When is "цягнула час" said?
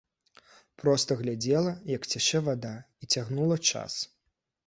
3.17-4.01